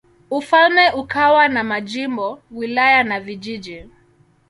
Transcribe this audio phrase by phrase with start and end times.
[0.31, 3.89] Ufalme ukawa na majimbo, wilaya na vijiji.